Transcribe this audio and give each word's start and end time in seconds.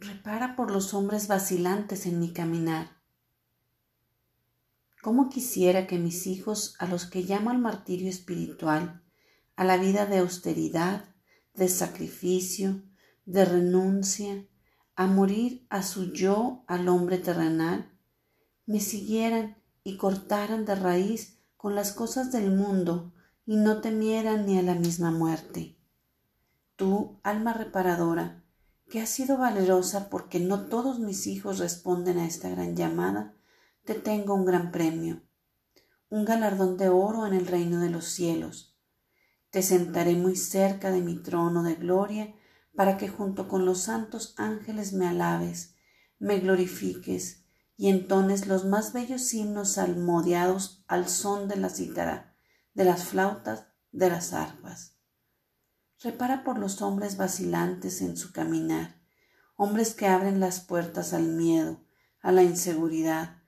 repara 0.00 0.54
por 0.56 0.70
los 0.70 0.94
hombres 0.94 1.28
vacilantes 1.28 2.06
en 2.06 2.20
mi 2.20 2.32
caminar. 2.32 2.96
¿Cómo 5.02 5.28
quisiera 5.28 5.86
que 5.86 5.98
mis 5.98 6.26
hijos, 6.26 6.74
a 6.78 6.86
los 6.86 7.06
que 7.06 7.22
llamo 7.22 7.50
al 7.50 7.58
martirio 7.58 8.08
espiritual, 8.08 9.02
a 9.56 9.64
la 9.64 9.76
vida 9.76 10.06
de 10.06 10.18
austeridad, 10.18 11.04
de 11.54 11.68
sacrificio, 11.68 12.82
de 13.26 13.44
renuncia, 13.44 14.46
a 14.94 15.06
morir 15.06 15.66
a 15.70 15.82
su 15.82 16.12
yo 16.12 16.64
al 16.66 16.88
hombre 16.88 17.18
terrenal, 17.18 17.92
me 18.66 18.80
siguieran 18.80 19.56
y 19.84 19.96
cortaran 19.96 20.64
de 20.64 20.74
raíz 20.74 21.38
con 21.56 21.74
las 21.74 21.92
cosas 21.92 22.32
del 22.32 22.50
mundo 22.50 23.12
y 23.46 23.56
no 23.56 23.80
temieran 23.80 24.46
ni 24.46 24.58
a 24.58 24.62
la 24.62 24.74
misma 24.74 25.10
muerte. 25.10 25.76
Tú, 26.76 27.18
alma 27.22 27.52
reparadora, 27.52 28.44
que 28.88 29.00
has 29.00 29.10
sido 29.10 29.36
valerosa 29.36 30.08
porque 30.08 30.40
no 30.40 30.66
todos 30.66 30.98
mis 30.98 31.26
hijos 31.26 31.58
responden 31.58 32.18
a 32.18 32.26
esta 32.26 32.48
gran 32.48 32.74
llamada, 32.74 33.34
te 33.84 33.94
tengo 33.94 34.34
un 34.34 34.44
gran 34.44 34.70
premio, 34.70 35.22
un 36.08 36.24
galardón 36.24 36.76
de 36.76 36.88
oro 36.88 37.26
en 37.26 37.34
el 37.34 37.46
reino 37.46 37.80
de 37.80 37.90
los 37.90 38.06
cielos. 38.06 38.76
Te 39.50 39.62
sentaré 39.62 40.14
muy 40.14 40.36
cerca 40.36 40.90
de 40.90 41.00
mi 41.00 41.16
trono 41.22 41.62
de 41.62 41.74
gloria 41.74 42.34
para 42.74 42.96
que 42.96 43.08
junto 43.08 43.48
con 43.48 43.64
los 43.66 43.82
santos 43.82 44.34
ángeles 44.36 44.92
me 44.92 45.06
alabes, 45.06 45.74
me 46.18 46.38
glorifiques 46.38 47.44
y 47.76 47.88
entones 47.88 48.46
los 48.46 48.64
más 48.64 48.92
bellos 48.92 49.32
himnos 49.32 49.72
salmodiados 49.72 50.84
al 50.88 51.08
son 51.08 51.48
de 51.48 51.56
la 51.56 51.70
cítara, 51.70 52.34
de 52.74 52.84
las 52.84 53.04
flautas, 53.04 53.66
de 53.92 54.10
las 54.10 54.32
arpas. 54.32 54.97
Repara 56.00 56.44
por 56.44 56.58
los 56.58 56.80
hombres 56.80 57.16
vacilantes 57.16 58.02
en 58.02 58.16
su 58.16 58.32
caminar, 58.32 59.00
hombres 59.56 59.94
que 59.94 60.06
abren 60.06 60.38
las 60.38 60.60
puertas 60.60 61.12
al 61.12 61.24
miedo, 61.24 61.84
a 62.20 62.30
la 62.30 62.44
inseguridad, 62.44 63.42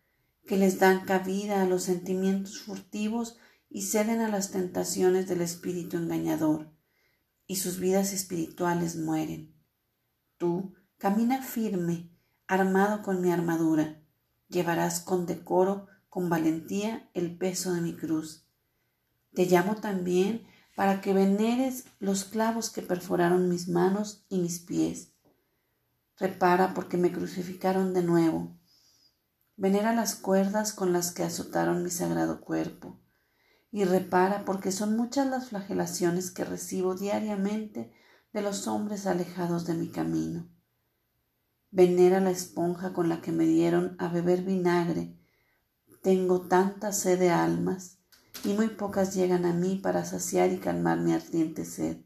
que 0.46 0.56
les 0.56 0.80
dan 0.80 1.04
cabida 1.04 1.62
a 1.62 1.66
los 1.66 1.84
sentimientos 1.84 2.60
furtivos 2.60 3.38
y 3.68 3.82
ceden 3.82 4.20
a 4.20 4.28
las 4.28 4.50
tentaciones 4.50 5.28
del 5.28 5.42
espíritu 5.42 5.96
engañador, 5.96 6.72
y 7.46 7.56
sus 7.56 7.78
vidas 7.78 8.12
espirituales 8.12 8.96
mueren. 8.96 9.54
Tú 10.36 10.74
camina 10.98 11.42
firme, 11.42 12.10
armado 12.48 13.02
con 13.02 13.20
mi 13.20 13.30
armadura, 13.30 14.02
llevarás 14.48 14.98
con 14.98 15.24
decoro, 15.24 15.86
con 16.08 16.28
valentía, 16.28 17.08
el 17.14 17.38
peso 17.38 17.72
de 17.72 17.80
mi 17.80 17.94
cruz. 17.94 18.44
Te 19.34 19.46
llamo 19.46 19.76
también 19.76 20.44
para 20.74 21.00
que 21.00 21.12
veneres 21.12 21.84
los 21.98 22.24
clavos 22.24 22.70
que 22.70 22.82
perforaron 22.82 23.48
mis 23.48 23.68
manos 23.68 24.24
y 24.28 24.38
mis 24.38 24.60
pies. 24.60 25.12
Repara 26.16 26.74
porque 26.74 26.96
me 26.96 27.12
crucificaron 27.12 27.94
de 27.94 28.02
nuevo. 28.02 28.56
Venera 29.56 29.94
las 29.94 30.14
cuerdas 30.14 30.72
con 30.72 30.92
las 30.92 31.12
que 31.12 31.22
azotaron 31.22 31.82
mi 31.82 31.90
sagrado 31.90 32.40
cuerpo. 32.40 33.00
Y 33.70 33.84
repara 33.84 34.44
porque 34.44 34.72
son 34.72 34.96
muchas 34.96 35.26
las 35.26 35.48
flagelaciones 35.50 36.30
que 36.30 36.44
recibo 36.44 36.94
diariamente 36.94 37.92
de 38.32 38.42
los 38.42 38.66
hombres 38.66 39.06
alejados 39.06 39.66
de 39.66 39.74
mi 39.74 39.90
camino. 39.90 40.48
Venera 41.70 42.20
la 42.20 42.30
esponja 42.30 42.92
con 42.92 43.08
la 43.08 43.20
que 43.20 43.32
me 43.32 43.44
dieron 43.44 43.96
a 43.98 44.08
beber 44.08 44.42
vinagre. 44.42 45.16
Tengo 46.02 46.48
tanta 46.48 46.92
sed 46.92 47.18
de 47.18 47.30
almas 47.30 47.99
y 48.44 48.54
muy 48.54 48.68
pocas 48.68 49.14
llegan 49.14 49.44
a 49.44 49.52
mí 49.52 49.76
para 49.76 50.04
saciar 50.04 50.52
y 50.52 50.58
calmar 50.58 51.00
mi 51.00 51.12
ardiente 51.12 51.64
sed. 51.64 51.98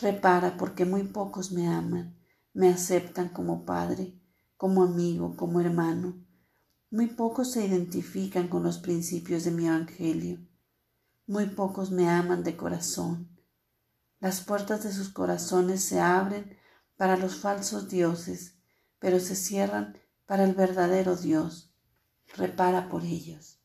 Repara 0.00 0.56
porque 0.56 0.84
muy 0.84 1.04
pocos 1.04 1.52
me 1.52 1.68
aman, 1.68 2.16
me 2.54 2.68
aceptan 2.68 3.28
como 3.28 3.64
padre, 3.64 4.18
como 4.56 4.82
amigo, 4.82 5.36
como 5.36 5.60
hermano. 5.60 6.24
Muy 6.90 7.08
pocos 7.08 7.52
se 7.52 7.66
identifican 7.66 8.48
con 8.48 8.62
los 8.62 8.78
principios 8.78 9.44
de 9.44 9.50
mi 9.50 9.66
Evangelio. 9.66 10.38
Muy 11.26 11.46
pocos 11.46 11.90
me 11.90 12.08
aman 12.08 12.42
de 12.42 12.56
corazón. 12.56 13.28
Las 14.18 14.40
puertas 14.40 14.82
de 14.82 14.92
sus 14.92 15.08
corazones 15.08 15.82
se 15.84 16.00
abren 16.00 16.56
para 16.96 17.16
los 17.16 17.36
falsos 17.36 17.88
dioses, 17.88 18.56
pero 18.98 19.20
se 19.20 19.36
cierran 19.36 19.98
para 20.26 20.44
el 20.44 20.54
verdadero 20.54 21.16
Dios. 21.16 21.74
Repara 22.36 22.88
por 22.88 23.04
ellos. 23.04 23.61